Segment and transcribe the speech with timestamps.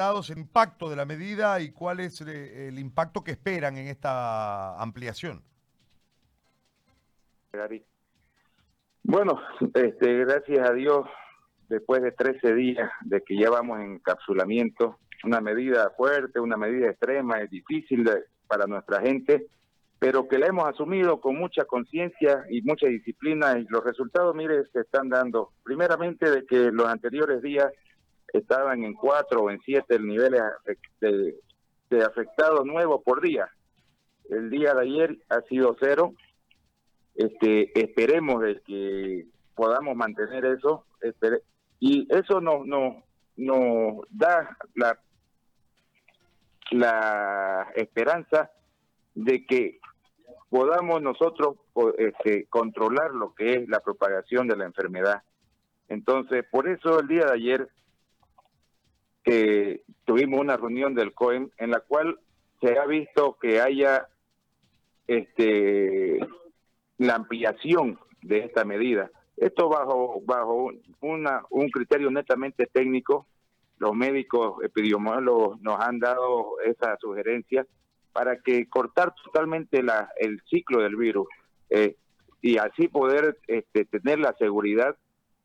[0.00, 4.80] el impacto de la medida y cuál es eh, el impacto que esperan en esta
[4.80, 5.42] ampliación.
[9.02, 9.40] Bueno,
[9.74, 11.06] este, gracias a Dios,
[11.68, 16.88] después de 13 días de que ya vamos en encapsulamiento, una medida fuerte, una medida
[16.88, 18.08] extrema, es difícil
[18.46, 19.48] para nuestra gente,
[19.98, 24.64] pero que la hemos asumido con mucha conciencia y mucha disciplina y los resultados, mire,
[24.72, 25.50] se están dando.
[25.62, 27.70] Primeramente de que los anteriores días
[28.32, 30.42] estaban en cuatro o en siete niveles
[31.00, 31.36] de,
[31.90, 33.48] de afectados nuevos por día.
[34.28, 36.14] El día de ayer ha sido cero.
[37.14, 40.86] Este, esperemos de que podamos mantener eso.
[41.80, 43.02] y eso nos, no
[43.36, 44.98] nos da la,
[46.70, 48.50] la esperanza
[49.14, 49.80] de que
[50.48, 51.56] podamos nosotros
[51.98, 55.22] este, controlar lo que es la propagación de la enfermedad.
[55.88, 57.68] Entonces, por eso el día de ayer
[59.22, 62.18] que tuvimos una reunión del COEM en la cual
[62.60, 64.08] se ha visto que haya
[65.06, 66.20] este
[66.98, 69.10] la ampliación de esta medida.
[69.36, 73.26] Esto bajo bajo una un criterio netamente técnico.
[73.78, 77.66] Los médicos epidemiólogos nos han dado esa sugerencia
[78.12, 79.82] para que cortar totalmente
[80.18, 81.26] el ciclo del virus
[81.70, 81.96] eh,
[82.42, 84.96] y así poder este, tener la seguridad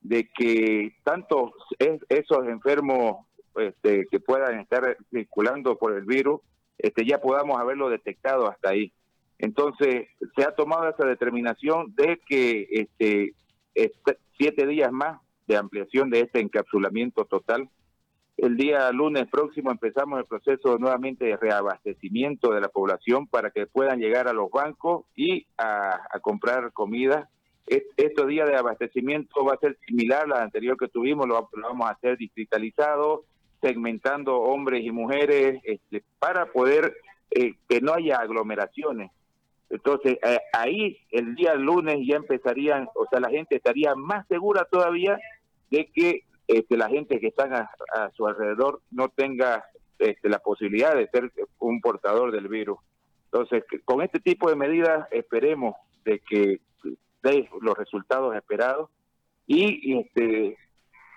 [0.00, 6.40] de que tanto esos enfermos este, que puedan estar circulando por el virus,
[6.78, 8.92] este, ya podamos haberlo detectado hasta ahí.
[9.38, 13.34] Entonces, se ha tomado esa determinación de que este,
[13.74, 17.68] este, siete días más de ampliación de este encapsulamiento total.
[18.36, 23.66] El día lunes próximo empezamos el proceso nuevamente de reabastecimiento de la población para que
[23.66, 27.28] puedan llegar a los bancos y a, comprar comida.
[27.66, 31.88] Este día de abastecimiento va a ser similar al anterior que tuvimos, lo, lo vamos
[31.88, 33.24] a hacer distritalizado,
[33.62, 36.96] segmentando hombres y mujeres este, para poder
[37.30, 39.10] eh, que no haya aglomeraciones.
[39.70, 44.66] Entonces, eh, ahí el día lunes ya empezarían, o sea, la gente estaría más segura
[44.70, 45.18] todavía
[45.70, 49.64] de que este, la gente que está a, su alrededor no tenga
[49.98, 52.78] este, la posibilidad de ser un portador del virus.
[53.26, 56.60] Entonces, con este tipo de medidas esperemos de que
[57.22, 58.90] dé los resultados esperados
[59.46, 60.58] y este,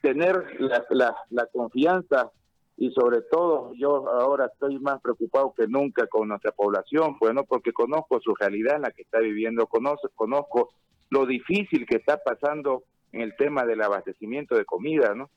[0.00, 0.56] tener
[0.90, 2.30] la, confianza
[2.76, 7.72] y sobre todo yo ahora estoy más preocupado que nunca con nuestra población, bueno, porque
[7.72, 10.70] conozco su realidad en la que está viviendo, conozco, conozco
[11.10, 15.30] lo difícil que está pasando en el tema del abastecimiento de comida, ¿no?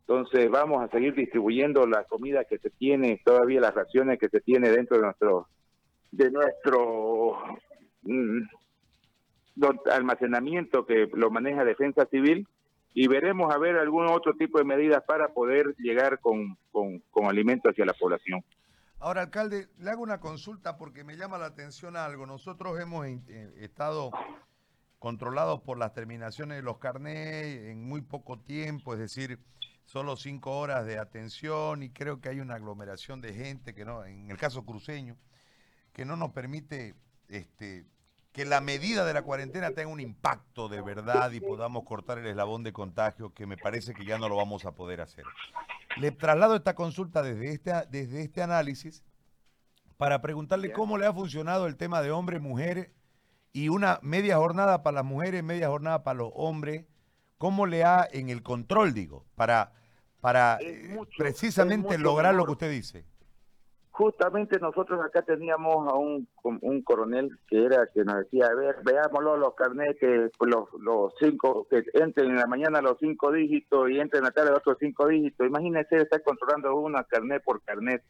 [0.00, 4.40] Entonces vamos a seguir distribuyendo la comida que se tiene, todavía las raciones que se
[4.40, 5.46] tiene dentro de nuestro
[6.10, 7.36] de nuestro
[8.02, 8.40] mm,
[9.92, 12.48] almacenamiento que lo maneja Defensa Civil
[12.92, 17.70] y veremos a ver algún otro tipo de medidas para poder llegar con, con, alimentos
[17.70, 18.44] hacia la población.
[18.98, 22.26] Ahora, alcalde, le hago una consulta porque me llama la atención algo.
[22.26, 24.10] Nosotros hemos eh, estado
[24.98, 29.38] controlados por las terminaciones de los carnés en muy poco tiempo, es decir,
[29.86, 34.04] solo cinco horas de atención y creo que hay una aglomeración de gente que no,
[34.04, 35.16] en el caso cruceño,
[35.92, 36.94] que no nos permite
[37.28, 37.86] este,
[38.32, 42.26] que la medida de la cuarentena tenga un impacto de verdad y podamos cortar el
[42.26, 45.24] eslabón de contagio, que me parece que ya no lo vamos a poder hacer.
[45.96, 49.02] Le traslado esta consulta desde este, desde este análisis
[49.96, 52.94] para preguntarle cómo le ha funcionado el tema de hombre, mujer
[53.52, 56.86] y una media jornada para las mujeres, media jornada para los hombres.
[57.36, 59.72] ¿Cómo le ha en el control, digo, para,
[60.20, 63.06] para eh, precisamente lograr lo que usted dice?
[64.00, 68.76] Justamente nosotros acá teníamos a un, un coronel que era que nos decía, a ver,
[68.82, 73.90] veámoslo los carnets, que los, los cinco, que entren en la mañana los cinco dígitos
[73.90, 75.46] y entren en la tarde otros cinco dígitos.
[75.46, 78.02] Imagínense estar controlando una carnet por carnet.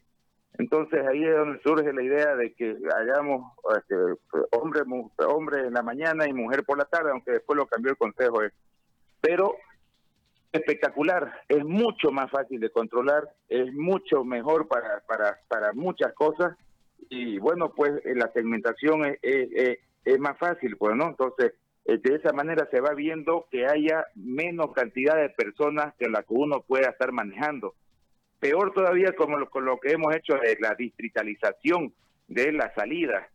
[0.57, 3.95] Entonces ahí es donde surge la idea de que hagamos este,
[4.51, 4.81] hombre,
[5.27, 8.39] hombre en la mañana y mujer por la tarde, aunque después lo cambió el consejo.
[9.19, 9.55] Pero
[10.51, 16.55] espectacular, es mucho más fácil de controlar, es mucho mejor para, para, para muchas cosas
[17.09, 21.07] y bueno, pues eh, la segmentación es, es, es más fácil, pues, ¿no?
[21.09, 21.53] Entonces,
[21.85, 26.23] eh, de esa manera se va viendo que haya menos cantidad de personas que la
[26.23, 27.75] que uno pueda estar manejando.
[28.39, 31.93] Peor todavía como con lo que hemos hecho de la distritalización
[32.27, 33.29] de la salida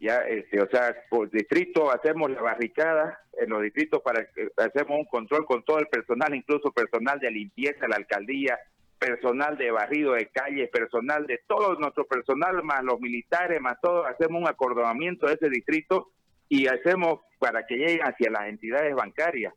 [0.00, 4.98] ya este, o sea por distrito hacemos la barricada en los distritos para que hacemos
[4.98, 8.58] un control con todo el personal incluso personal de limpieza la alcaldía
[8.98, 14.06] personal de barrido de calles personal de todo nuestro personal más los militares más todo
[14.06, 16.10] hacemos un acordonamiento de ese distrito
[16.48, 19.54] y hacemos para que lleguen hacia las entidades bancarias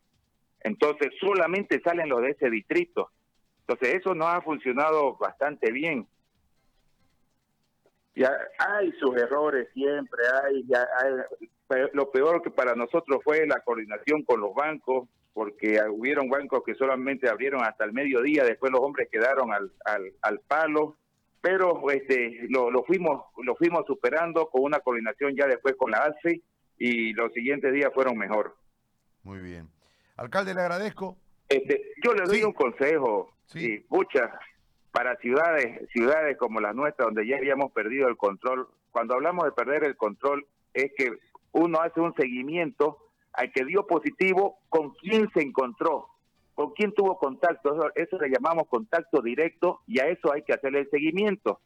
[0.62, 3.10] entonces solamente salen los de ese distrito
[3.68, 6.08] Entonces eso no ha funcionado bastante bien.
[8.16, 13.62] Ya hay sus errores siempre, hay, ya hay, lo peor que para nosotros fue la
[13.62, 18.82] coordinación con los bancos, porque hubieron bancos que solamente abrieron hasta el mediodía, después los
[18.82, 20.98] hombres quedaron al, al, al palo,
[21.40, 26.00] pero este lo, lo, fuimos lo fuimos superando con una coordinación ya después con la
[26.00, 26.42] ACE
[26.78, 28.56] y los siguientes días fueron mejor.
[29.24, 29.70] Muy bien.
[30.18, 31.18] Alcalde, le agradezco.
[31.48, 33.86] Este, yo le doy un consejo, sí.
[33.90, 34.32] muchas
[34.92, 38.68] para ciudades ciudades como la nuestra donde ya habíamos perdido el control.
[38.92, 41.18] Cuando hablamos de perder el control es que
[41.54, 42.98] uno hace un seguimiento
[43.34, 46.08] al que dio positivo con quién se encontró,
[46.54, 47.76] con quién tuvo contacto.
[47.96, 51.60] Eso, le llamamos contacto directo y a eso hay que hacerle el seguimiento.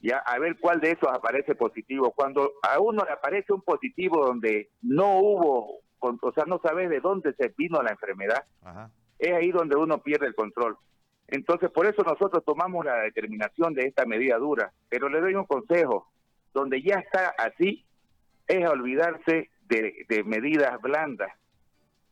[0.00, 2.12] Ya, a ver cuál de esos aparece positivo.
[2.12, 7.00] Cuando a uno le aparece un positivo donde no hubo, o sea, no sabes de
[7.00, 8.44] dónde se vino la enfermedad,
[9.18, 10.76] es ahí donde uno pierde el control.
[11.28, 14.72] Entonces, por eso nosotros tomamos la determinación de esta medida dura.
[14.88, 16.10] Pero le doy un consejo,
[16.52, 17.84] donde ya está así,
[18.46, 21.32] es olvidarse de, medidas blandas,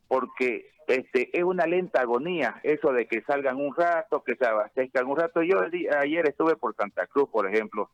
[0.08, 5.06] porque este es una lenta agonía eso de que salgan un rato, que se abastezcan
[5.06, 5.42] un rato.
[5.42, 5.60] Yo
[5.98, 7.90] ayer estuve por Santa Cruz, por ejemplo.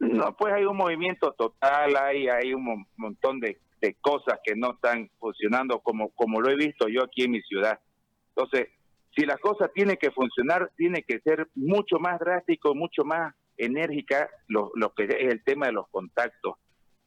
[0.00, 4.72] No, pues hay un movimiento total, hay, hay un montón de, de cosas que no
[4.72, 7.80] están funcionando como, como lo he visto yo aquí en mi ciudad.
[8.28, 8.68] Entonces,
[9.16, 14.30] si la cosa tiene que funcionar, tiene que ser mucho más drástico, mucho más enérgica
[14.46, 16.56] lo, lo que es el tema de los contactos.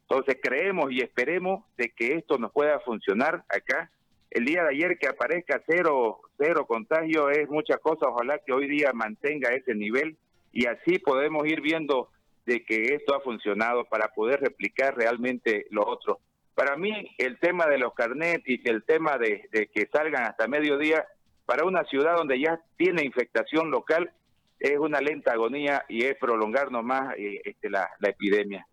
[0.02, 3.90] Entonces creemos y esperemos de que esto nos pueda funcionar acá.
[4.30, 8.68] El día de ayer que aparezca cero, cero contagio es mucha cosa, ojalá que hoy
[8.68, 10.18] día mantenga ese nivel
[10.52, 12.10] y así podemos ir viendo
[12.46, 16.20] de que esto ha funcionado para poder replicar realmente lo otro.
[16.56, 21.06] Para mí el tema de los carnets y el tema de, que salgan hasta mediodía,
[21.52, 24.10] para una ciudad donde ya tiene infectación local,
[24.58, 28.66] es una lenta agonía y es prolongarnos más eh, este, la epidemia.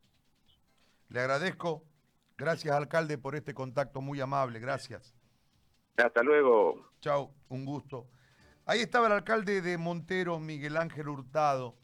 [1.08, 1.82] Le agradezco.
[2.36, 4.60] Gracias, alcalde, por este contacto muy amable.
[4.60, 5.12] Gracias.
[5.96, 6.88] Hasta luego.
[7.00, 8.06] Chao, un gusto.
[8.64, 11.74] Ahí estaba el alcalde de Montero, Miguel Ángel Hurtado.